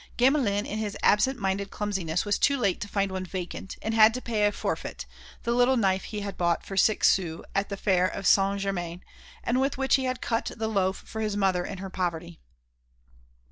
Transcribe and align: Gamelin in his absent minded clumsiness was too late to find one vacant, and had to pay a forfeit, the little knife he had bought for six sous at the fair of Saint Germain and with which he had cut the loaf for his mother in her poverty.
Gamelin 0.17 0.65
in 0.65 0.79
his 0.79 0.97
absent 1.03 1.37
minded 1.37 1.69
clumsiness 1.69 2.25
was 2.25 2.39
too 2.39 2.57
late 2.57 2.81
to 2.81 2.87
find 2.87 3.11
one 3.11 3.23
vacant, 3.23 3.77
and 3.83 3.93
had 3.93 4.15
to 4.15 4.19
pay 4.21 4.47
a 4.47 4.51
forfeit, 4.51 5.05
the 5.43 5.51
little 5.51 5.77
knife 5.77 6.05
he 6.05 6.21
had 6.21 6.39
bought 6.39 6.65
for 6.65 6.75
six 6.75 7.07
sous 7.07 7.43
at 7.53 7.69
the 7.69 7.77
fair 7.77 8.07
of 8.07 8.25
Saint 8.25 8.61
Germain 8.61 9.03
and 9.43 9.61
with 9.61 9.77
which 9.77 9.97
he 9.97 10.05
had 10.05 10.19
cut 10.19 10.53
the 10.57 10.67
loaf 10.67 10.97
for 11.05 11.21
his 11.21 11.37
mother 11.37 11.63
in 11.63 11.77
her 11.77 11.91
poverty. 11.91 12.39